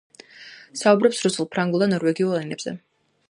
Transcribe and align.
საუბრობს 0.79 1.19
რუსულ, 1.27 1.49
ფრანგულ 1.57 1.85
და 1.85 1.91
ნორვეგიულ 1.93 2.35
ენებზე. 2.41 2.75